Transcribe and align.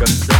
Cause 0.00 0.39